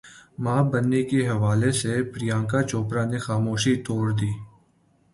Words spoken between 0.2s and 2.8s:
ماں بننے کے حوالے سے پریانکا